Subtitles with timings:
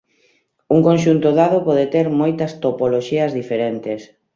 [0.75, 4.01] Un conxunto dado pode ter moitas topoloxías diferentes.